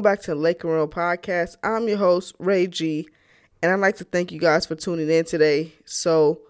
[0.00, 1.56] Welcome back to Laker Realm Podcast.
[1.62, 3.06] I'm your host, Ray G,
[3.62, 5.74] and I'd like to thank you guys for tuning in today.
[5.84, 6.40] So,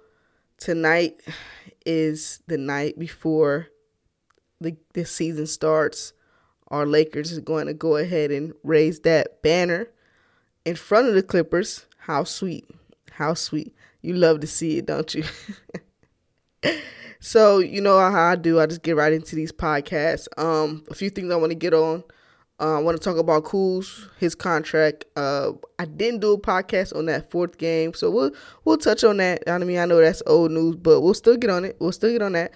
[0.56, 1.20] tonight
[1.84, 3.66] is the night before
[4.60, 6.12] the, the season starts.
[6.68, 9.88] Our Lakers is going to go ahead and raise that banner
[10.64, 11.86] in front of the Clippers.
[11.98, 12.70] How sweet.
[13.10, 13.74] How sweet.
[14.00, 15.24] You love to see it, don't you?
[17.20, 18.60] so, you know how I do.
[18.60, 20.28] I just get right into these podcasts.
[20.38, 22.04] Um, a few things I want to get on.
[22.60, 25.06] Uh, I want to talk about Kuz, his contract.
[25.16, 28.32] Uh, I didn't do a podcast on that fourth game, so we'll
[28.64, 29.42] we'll touch on that.
[29.46, 31.76] I mean, I know that's old news, but we'll still get on it.
[31.80, 32.52] We'll still get on that.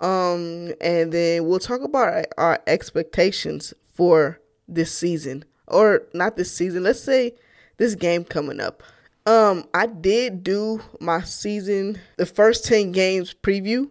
[0.00, 6.52] Um, and then we'll talk about our, our expectations for this season, or not this
[6.52, 6.84] season.
[6.84, 7.34] Let's say
[7.78, 8.84] this game coming up.
[9.26, 13.90] Um, I did do my season, the first ten games preview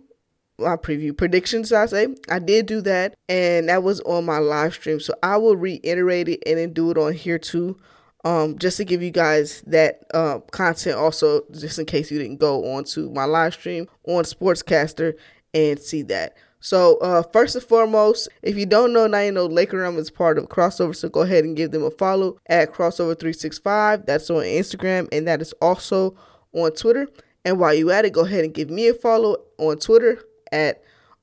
[0.59, 2.07] my preview predictions, I say.
[2.29, 4.99] I did do that, and that was on my live stream.
[4.99, 7.77] So I will reiterate it and then do it on here too.
[8.25, 12.39] Um, just to give you guys that uh, content also, just in case you didn't
[12.39, 15.13] go on to my live stream on Sportscaster
[15.53, 16.35] and see that.
[16.59, 20.09] So uh, first and foremost, if you don't know, now you know Laker Realm is
[20.09, 24.07] part of Crossover, so go ahead and give them a follow at Crossover365.
[24.07, 26.17] That's on Instagram, and that is also
[26.53, 27.07] on Twitter.
[27.45, 30.19] And while you at it, go ahead and give me a follow on Twitter
[30.51, 30.81] at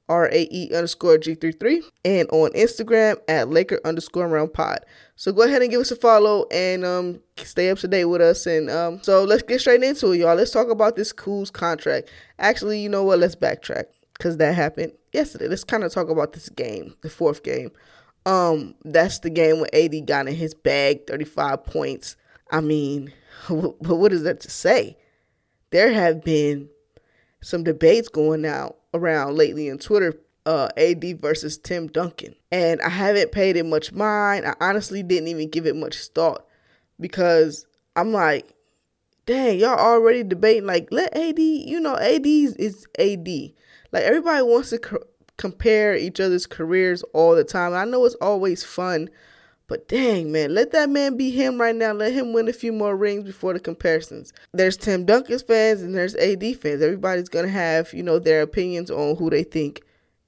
[0.08, 4.80] RAE underscore G33 and on Instagram at Laker underscore Realm pod.
[5.16, 8.20] So go ahead and give us a follow and um, stay up to date with
[8.20, 8.46] us.
[8.46, 10.34] And um, so let's get straight into it, y'all.
[10.34, 12.10] Let's talk about this Kuz contract.
[12.38, 13.18] Actually, you know what?
[13.18, 13.84] Let's backtrack
[14.18, 15.48] because that happened yesterday.
[15.48, 17.70] Let's kind of talk about this game, the fourth game.
[18.26, 22.16] Um, that's the game when AD got in his bag, 35 points.
[22.50, 23.12] I mean,
[23.48, 24.98] but what is that to say?
[25.70, 26.68] There have been
[27.42, 30.14] some debates going out around lately in Twitter
[30.46, 32.34] uh, AD versus Tim Duncan.
[32.50, 34.46] And I haven't paid it much mind.
[34.46, 36.46] I honestly didn't even give it much thought
[37.00, 38.54] because I'm like,
[39.26, 40.66] dang, y'all already debating.
[40.66, 43.28] Like, let AD, you know, AD is AD.
[43.92, 45.04] Like, everybody wants to co-
[45.36, 47.74] compare each other's careers all the time.
[47.74, 49.08] I know it's always fun
[49.66, 51.92] but dang, man, let that man be him right now.
[51.92, 54.32] Let him win a few more rings before the comparisons.
[54.52, 56.82] There's Tim Duncan's fans and there's AD fans.
[56.82, 59.82] Everybody's going to have, you know, their opinions on who they think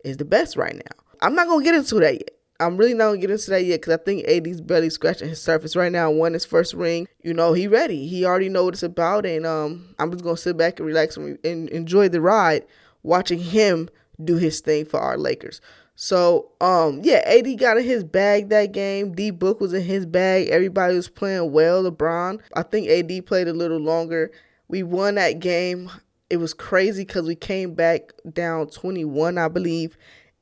[0.05, 1.05] is the best right now.
[1.21, 2.31] I'm not going to get into that yet.
[2.59, 5.29] I'm really not going to get into that yet because I think AD's barely scratching
[5.29, 6.11] his surface right now.
[6.11, 7.07] Won his first ring.
[7.23, 8.07] You know, he ready.
[8.07, 9.27] He already know what it's about.
[9.27, 12.65] And um, I'm just going to sit back and relax and, and enjoy the ride
[13.03, 13.91] watching him
[14.23, 15.61] do his thing for our Lakers.
[15.97, 19.13] So, um, yeah, AD got in his bag that game.
[19.13, 20.49] D Book was in his bag.
[20.49, 21.91] Everybody was playing well.
[21.91, 24.31] LeBron, I think AD played a little longer.
[24.69, 25.91] We won that game.
[26.29, 29.97] It was crazy because we came back down 21, I believe,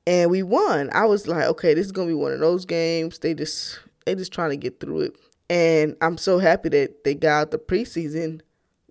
[0.06, 0.91] and we won.
[0.92, 3.21] I was like, okay, this is gonna be one of those games.
[3.21, 5.16] They just they just trying to get through it.
[5.48, 8.41] And I'm so happy that they got out the preseason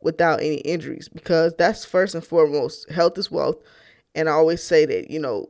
[0.01, 2.89] without any injuries because that's first and foremost.
[2.89, 3.57] Health is wealth.
[4.15, 5.49] And I always say that, you know,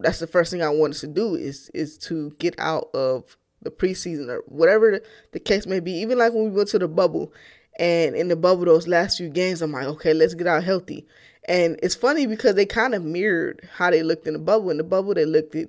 [0.00, 3.70] that's the first thing I wanted to do is is to get out of the
[3.70, 5.00] preseason or whatever
[5.32, 5.92] the case may be.
[5.92, 7.32] Even like when we went to the bubble,
[7.78, 11.06] and in the bubble those last few games, I'm like, okay, let's get out healthy.
[11.48, 14.70] And it's funny because they kind of mirrored how they looked in the bubble.
[14.70, 15.68] In the bubble, they looked at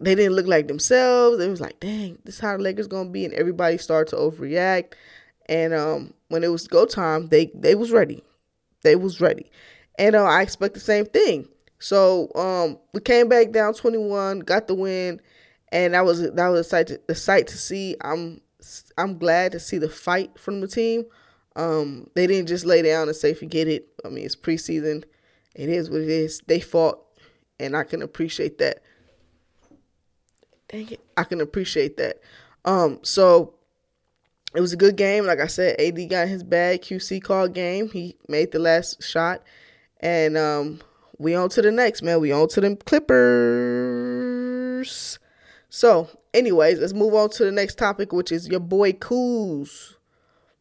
[0.00, 1.42] they didn't look like themselves.
[1.42, 4.16] It was like, dang, this is how the Lakers gonna be, and everybody started to
[4.16, 4.94] overreact.
[5.46, 8.22] And um, when it was go time, they they was ready.
[8.82, 9.50] They was ready,
[9.98, 11.48] and uh, I expect the same thing.
[11.84, 15.20] So um, we came back down 21, got the win,
[15.70, 17.94] and that was that was a sight to, a sight to see.
[18.00, 18.40] I'm
[18.96, 21.04] I'm glad to see the fight from the team.
[21.56, 23.86] Um, they didn't just lay down and say forget it.
[24.02, 25.04] I mean, it's preseason.
[25.54, 26.40] It is what it is.
[26.46, 27.04] They fought,
[27.60, 28.78] and I can appreciate that.
[30.68, 32.18] Dang it, I can appreciate that.
[32.64, 33.56] Um, so
[34.54, 35.26] it was a good game.
[35.26, 36.80] Like I said, AD got his bag.
[36.80, 37.90] QC called game.
[37.90, 39.42] He made the last shot,
[40.00, 40.80] and um,
[41.18, 42.20] we on to the next, man.
[42.20, 43.18] We on to them Clippers.
[45.68, 49.94] So, anyways, let's move on to the next topic, which is your boy Kuz.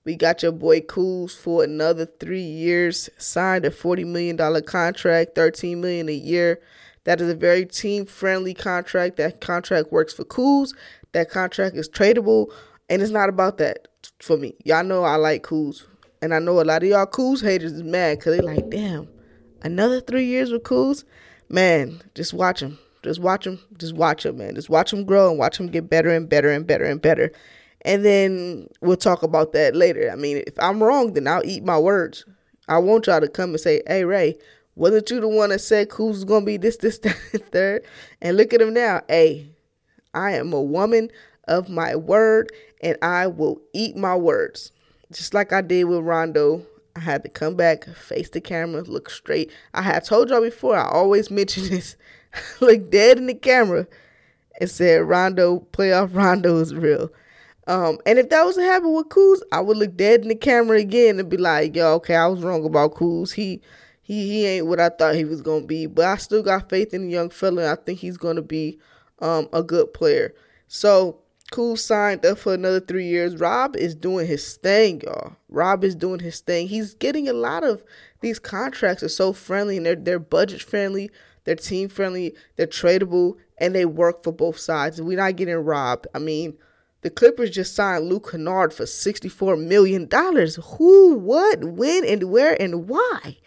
[0.06, 5.80] We got your boy Kuz for another three years, signed a $40 million contract, 13
[5.80, 6.60] million a year.
[7.06, 9.18] That is a very team-friendly contract.
[9.18, 10.74] That contract works for Kuz.
[11.14, 12.52] That contract is tradable,
[12.90, 13.88] and it's not about that
[14.20, 14.56] for me.
[14.64, 15.86] Y'all know I like Kuz.
[16.22, 19.08] And I know a lot of y'all Kuz haters is mad because they like, damn,
[19.64, 21.04] another three years with Kuz,
[21.50, 22.78] man, just watch him.
[23.04, 23.60] Just watch him.
[23.78, 24.56] Just watch him, man.
[24.56, 27.32] Just watch him grow and watch him get better and better and better and better.
[27.82, 30.10] And then we'll talk about that later.
[30.10, 32.26] I mean, if I'm wrong, then I'll eat my words.
[32.70, 34.38] I want y'all to come and say, hey, Ray,
[34.76, 37.86] wasn't you the one that said was going to be this, this, that, and third?
[38.22, 39.02] And look at him now.
[39.10, 39.50] Hey,
[40.14, 41.10] I am a woman
[41.48, 42.52] of my word,
[42.82, 44.72] and I will eat my words.
[45.12, 49.10] Just like I did with Rondo, I had to come back, face the camera, look
[49.10, 49.52] straight.
[49.74, 51.96] I had told y'all before, I always mention this.
[52.62, 53.88] look dead in the camera
[54.60, 57.12] and said Rondo, playoff Rondo is real.
[57.66, 60.36] Um, and if that was to happen with Kuz, I would look dead in the
[60.36, 63.34] camera again and be like, yo, okay, I was wrong about Kuz.
[63.34, 63.62] He
[64.02, 65.86] he he ain't what I thought he was gonna be.
[65.86, 67.72] But I still got faith in the young fella.
[67.72, 68.80] I think he's gonna be
[69.20, 70.34] um a good player.
[70.68, 71.23] So
[71.54, 73.38] Kuz signed up for another three years.
[73.38, 75.36] Rob is doing his thing, y'all.
[75.50, 76.68] Rob is doing his thing.
[76.68, 77.84] He's getting a lot of
[78.22, 81.12] these contracts are so friendly and they're they're budget friendly,
[81.44, 85.00] they're team friendly, they're tradable, and they work for both sides.
[85.00, 86.08] We're not getting robbed.
[86.16, 86.58] I mean,
[87.02, 90.10] the Clippers just signed Luke Kennard for $64 million.
[90.78, 93.38] Who, what, when, and where, and why?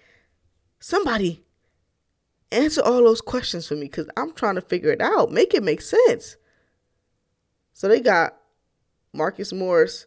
[0.79, 1.43] Somebody
[2.53, 5.33] answer all those questions for me because I'm trying to figure it out.
[5.33, 6.37] Make it make sense.
[7.77, 8.35] So they got
[9.13, 10.07] Marcus Morris,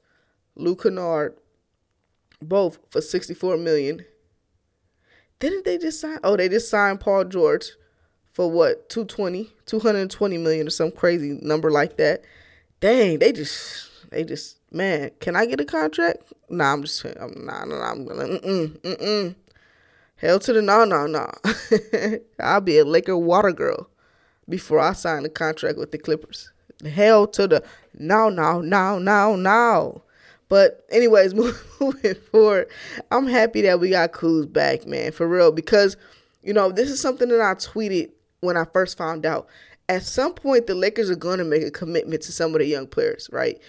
[0.56, 1.38] Luke Kennard,
[2.42, 4.06] both for 64 million.
[5.38, 6.18] Didn't they just sign?
[6.24, 7.74] Oh, they just signed Paul George
[8.34, 8.90] for what?
[8.90, 12.24] 220, 220 million or some crazy number like that.
[12.80, 16.24] Dang, they just they just man, can I get a contract?
[16.50, 19.36] Nah, I'm just I'm nah nah, I'm gonna mm mm mm
[20.16, 21.30] Hell to the no no no.
[22.40, 23.92] I'll be a Laker water girl
[24.50, 26.52] before I sign a contract with the Clippers.
[26.86, 27.64] Hell to the
[27.98, 30.04] no no no no no.
[30.48, 31.34] But anyways,
[31.80, 32.68] moving forward,
[33.12, 35.52] I'm happy that we got Kuz back, man, for real.
[35.52, 35.98] Because
[36.42, 38.12] you know this is something that I tweeted
[38.42, 39.48] when I first found out.
[39.88, 42.66] At some point, the Lakers are going to make a commitment to some of the
[42.66, 43.60] young players, right?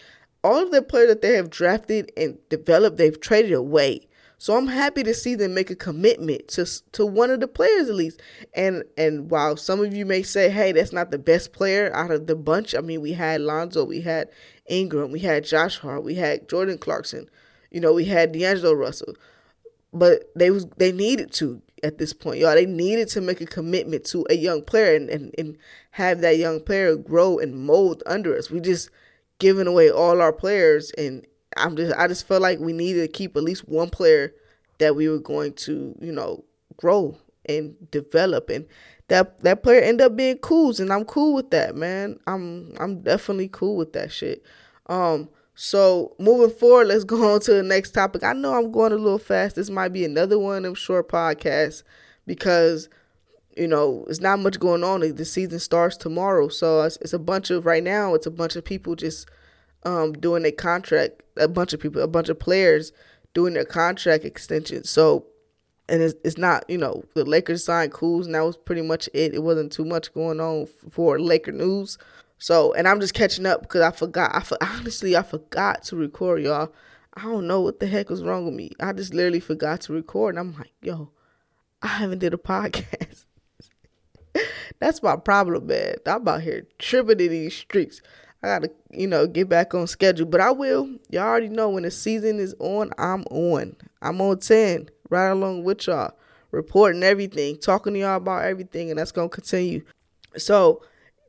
[0.44, 4.06] All of the players that they have drafted and developed, they've traded away.
[4.40, 7.90] So I'm happy to see them make a commitment to to one of the players
[7.90, 8.22] at least.
[8.54, 12.10] And and while some of you may say, "Hey, that's not the best player out
[12.10, 14.30] of the bunch," I mean, we had Lonzo, we had
[14.66, 17.28] Ingram, we had Josh Hart, we had Jordan Clarkson,
[17.70, 19.14] you know, we had D'Angelo Russell,
[19.92, 22.54] but they was they needed to at this point, y'all.
[22.54, 25.58] They needed to make a commitment to a young player and and, and
[25.90, 28.50] have that young player grow and mold under us.
[28.50, 28.88] We just
[29.38, 33.08] giving away all our players and I'm just I just felt like we needed to
[33.08, 34.32] keep at least one player
[34.78, 36.44] that we were going to, you know,
[36.76, 37.16] grow
[37.46, 38.66] and develop and
[39.08, 42.18] that that player ended up being cool and I'm cool with that, man.
[42.26, 44.42] I'm I'm definitely cool with that shit.
[44.86, 48.22] Um so moving forward, let's go on to the next topic.
[48.22, 49.56] I know I'm going a little fast.
[49.56, 51.82] This might be another one of them short podcasts
[52.26, 52.88] because
[53.56, 55.00] you know it's not much going on.
[55.00, 58.14] The season starts tomorrow, so it's, it's a bunch of right now.
[58.14, 59.28] It's a bunch of people just
[59.84, 62.92] um, doing a contract, a bunch of people, a bunch of players
[63.34, 64.84] doing their contract extension.
[64.84, 65.26] So,
[65.88, 69.08] and it's, it's not, you know, the Lakers signed Kuz, and that was pretty much
[69.14, 69.34] it.
[69.34, 71.98] It wasn't too much going on for Laker news.
[72.38, 74.34] So, and I'm just catching up because I forgot.
[74.34, 76.72] I for, honestly, I forgot to record, y'all.
[77.14, 78.70] I don't know what the heck was wrong with me.
[78.80, 81.10] I just literally forgot to record, and I'm like, yo,
[81.82, 83.24] I haven't did a podcast.
[84.78, 85.96] That's my problem, man.
[86.06, 88.00] I'm out here tripping in these streets.
[88.42, 90.26] I gotta, you know, get back on schedule.
[90.26, 90.88] But I will.
[91.10, 93.76] Y'all already know when the season is on, I'm on.
[94.00, 96.12] I'm on 10, right along with y'all,
[96.50, 99.82] reporting everything, talking to y'all about everything, and that's gonna continue.
[100.36, 100.82] So,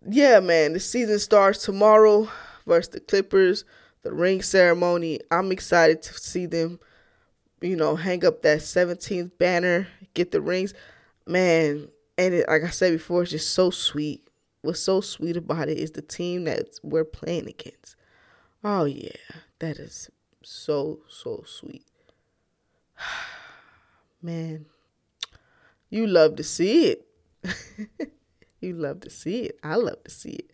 [0.08, 2.30] yeah, man, the season starts tomorrow
[2.66, 3.66] versus the Clippers,
[4.04, 5.20] the ring ceremony.
[5.32, 6.80] I'm excited to see them,
[7.60, 10.74] you know, hang up that 17th banner, get the rings.
[11.28, 14.28] Man, and it, like I said before, it's just so sweet
[14.62, 17.96] what's so sweet about it is the team that we're playing against.
[18.64, 19.12] Oh yeah,
[19.60, 20.10] that is
[20.44, 21.86] so so sweet.
[24.22, 24.66] Man,
[25.90, 27.08] you love to see it.
[28.62, 29.60] you love to see it.
[29.64, 30.52] I love to see it.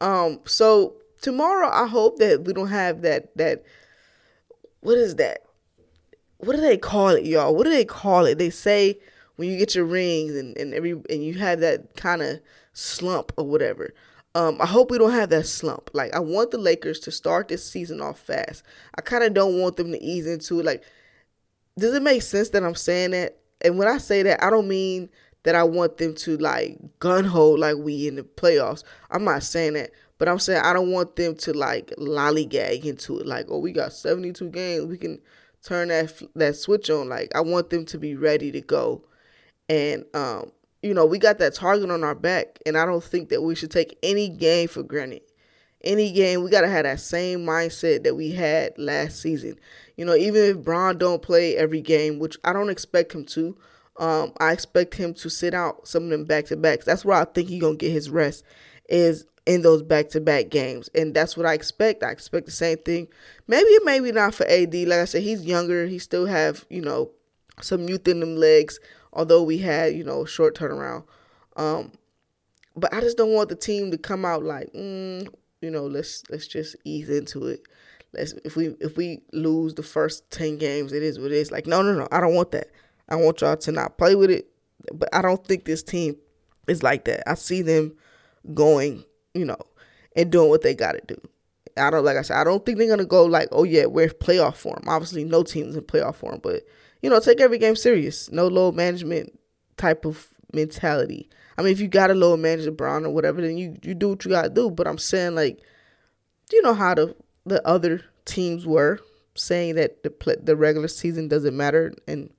[0.00, 3.64] Um so tomorrow I hope that we don't have that that
[4.80, 5.40] what is that?
[6.38, 7.54] What do they call it, y'all?
[7.54, 8.36] What do they call it?
[8.36, 8.98] They say
[9.36, 12.40] when you get your rings and, and every and you have that kind of
[12.72, 13.94] slump or whatever.
[14.36, 15.90] Um, I hope we don't have that slump.
[15.92, 18.64] Like I want the Lakers to start this season off fast.
[18.96, 20.66] I kind of don't want them to ease into it.
[20.66, 20.82] Like,
[21.78, 23.38] does it make sense that I'm saying that?
[23.60, 25.08] And when I say that, I don't mean
[25.44, 28.82] that I want them to like gun hold like we in the playoffs.
[29.10, 33.18] I'm not saying that, but I'm saying I don't want them to like lollygag into
[33.20, 33.26] it.
[33.26, 35.20] Like, oh, we got 72 games, we can
[35.62, 37.08] turn that that switch on.
[37.08, 39.04] Like, I want them to be ready to go,
[39.68, 40.52] and um,
[40.82, 43.54] you know, we got that target on our back, and I don't think that we
[43.54, 45.22] should take any game for granted.
[45.82, 49.56] Any game, we gotta have that same mindset that we had last season.
[49.96, 53.56] You know, even if Bron don't play every game, which I don't expect him to,
[53.98, 56.84] um, I expect him to sit out some of them back to backs.
[56.84, 58.44] That's where I think he's gonna get his rest.
[58.88, 60.88] Is in those back to back games.
[60.94, 62.02] And that's what I expect.
[62.02, 63.08] I expect the same thing.
[63.46, 64.74] Maybe, maybe not for AD.
[64.74, 65.86] Like I said, he's younger.
[65.86, 67.10] He still have, you know,
[67.60, 68.80] some youth in them legs,
[69.14, 71.04] although we had, you know, short turnaround.
[71.56, 71.92] Um,
[72.76, 75.26] but I just don't want the team to come out like, mm,
[75.60, 77.62] you know, let's let's just ease into it.
[78.12, 81.50] Let's if we if we lose the first ten games, it is what it is.
[81.50, 82.68] Like, no, no, no, I don't want that.
[83.08, 84.48] I want y'all to not play with it.
[84.92, 86.16] But I don't think this team
[86.68, 87.28] is like that.
[87.28, 87.94] I see them
[88.52, 89.58] going, you know,
[90.16, 91.20] and doing what they got to do.
[91.76, 92.36] I don't like I said.
[92.36, 94.82] I don't think they're gonna go like, oh yeah, we're playoff form.
[94.86, 96.62] Obviously, no teams in playoff form, but
[97.04, 98.32] you know, take every game serious.
[98.32, 99.38] No load management
[99.76, 101.28] type of mentality.
[101.58, 104.08] I mean, if you got a load manager Bron or whatever, then you you do
[104.08, 104.70] what you gotta do.
[104.70, 105.60] But I'm saying like,
[106.50, 109.00] you know how the the other teams were
[109.34, 112.32] saying that the the regular season doesn't matter and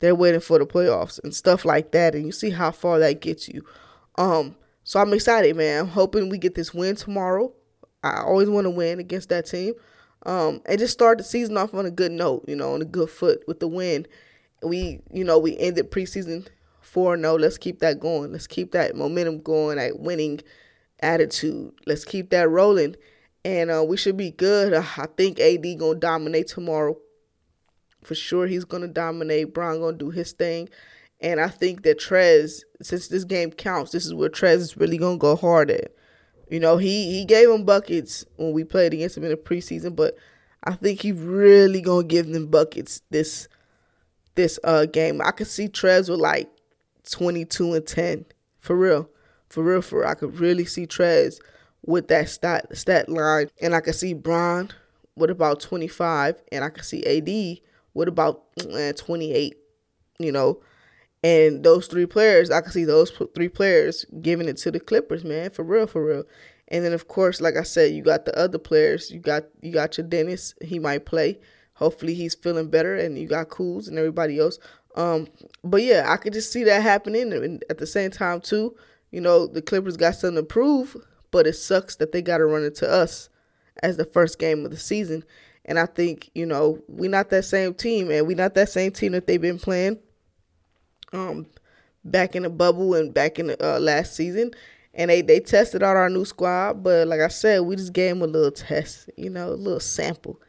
[0.00, 3.22] they're waiting for the playoffs and stuff like that, and you see how far that
[3.22, 3.64] gets you.
[4.16, 4.54] Um,
[4.84, 5.80] so I'm excited, man.
[5.80, 7.54] I'm hoping we get this win tomorrow.
[8.04, 9.72] I always want to win against that team.
[10.26, 12.86] Um, and just start the season off on a good note, you know, on a
[12.86, 14.06] good foot with the win.
[14.62, 16.48] We, you know, we ended preseason
[16.80, 17.36] 4 0.
[17.36, 18.32] Let's keep that going.
[18.32, 20.40] Let's keep that momentum going, that winning
[21.00, 21.72] attitude.
[21.86, 22.96] Let's keep that rolling.
[23.44, 24.74] And uh, we should be good.
[24.74, 26.96] I think AD going to dominate tomorrow
[28.02, 29.52] for sure he's gonna dominate.
[29.52, 30.68] Bron gonna do his thing.
[31.20, 34.98] And I think that Trez, since this game counts, this is where Trez is really
[34.98, 35.92] gonna go hard at.
[36.50, 39.94] You know, he he gave him buckets when we played against him in the preseason,
[39.94, 40.16] but
[40.64, 43.48] I think he really gonna give them buckets this
[44.34, 45.20] this uh game.
[45.20, 46.48] I could see Trez with like
[47.10, 48.24] twenty two and ten.
[48.60, 49.08] For real.
[49.48, 50.08] For real, for real.
[50.08, 51.38] I could really see Trez
[51.84, 53.50] with that stat stat line.
[53.60, 54.70] And I could see Bron
[55.16, 57.60] with about twenty five and I could see AD
[57.94, 59.56] with about eh, 28?
[60.18, 60.60] You know,
[61.22, 65.24] and those three players, I can see those three players giving it to the Clippers,
[65.24, 66.24] man, for real, for real.
[66.68, 69.10] And then of course, like I said, you got the other players.
[69.10, 70.54] You got you got your Dennis.
[70.62, 71.40] He might play.
[71.74, 72.94] Hopefully, he's feeling better.
[72.94, 74.58] And you got Kuz and everybody else.
[74.94, 75.28] Um,
[75.64, 77.32] but yeah, I could just see that happening.
[77.32, 78.76] And at the same time, too,
[79.10, 80.96] you know, the Clippers got something to prove,
[81.30, 83.28] but it sucks that they got to run into us
[83.82, 85.24] as the first game of the season.
[85.64, 88.90] And I think, you know, we're not that same team, and we're not that same
[88.90, 89.98] team that they've been playing
[91.12, 91.46] um
[92.04, 94.52] back in the bubble and back in the uh, last season.
[94.94, 98.14] And they, they tested out our new squad, but like I said, we just gave
[98.14, 100.40] them a little test, you know, a little sample.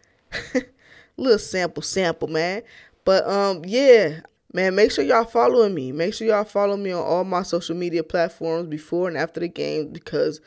[0.56, 0.62] a
[1.18, 2.64] little sample sample, man.
[3.06, 4.22] But um yeah,
[4.54, 5.92] man, make sure y'all following me.
[5.92, 9.48] Make sure y'all follow me on all my social media platforms before and after the
[9.48, 10.42] game because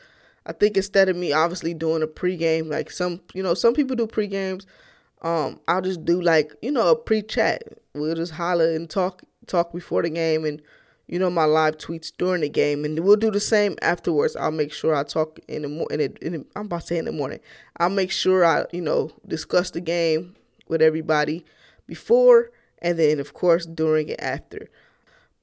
[0.45, 3.95] I think instead of me obviously doing a pregame, like some you know some people
[3.95, 4.65] do pregames,
[5.21, 7.63] um, I'll just do like you know a pre-chat.
[7.93, 10.61] We'll just holler and talk talk before the game, and
[11.07, 14.35] you know my live tweets during the game, and we'll do the same afterwards.
[14.35, 16.45] I'll make sure I talk in the morning.
[16.55, 17.39] I'm about to say in the morning.
[17.77, 20.35] I'll make sure I you know discuss the game
[20.67, 21.45] with everybody
[21.87, 24.67] before, and then of course during and after.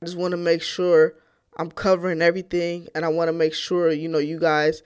[0.03, 1.15] I just want to make sure
[1.57, 4.83] I'm covering everything, and I want to make sure you know you guys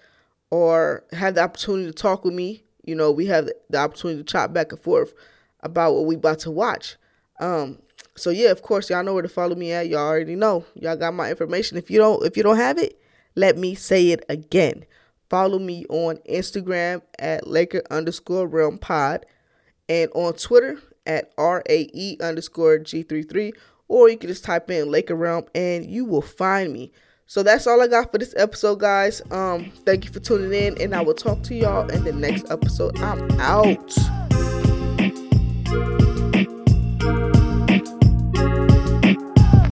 [0.50, 2.62] or have the opportunity to talk with me.
[2.84, 5.14] You know, we have the opportunity to chop back and forth
[5.60, 6.96] about what we about to watch.
[7.40, 7.78] Um,
[8.16, 9.88] so yeah, of course, y'all know where to follow me at.
[9.88, 10.64] Y'all already know.
[10.74, 11.76] Y'all got my information.
[11.76, 13.00] If you don't, if you don't have it,
[13.34, 14.84] let me say it again.
[15.28, 19.26] Follow me on Instagram at Laker underscore Realm Pod
[19.88, 23.52] and on Twitter at RAE underscore G33
[23.88, 26.92] or you can just type in Laker Realm and you will find me.
[27.26, 29.22] So that's all I got for this episode, guys.
[29.30, 32.50] Um, thank you for tuning in, and I will talk to y'all in the next
[32.50, 32.98] episode.
[32.98, 34.23] I'm out.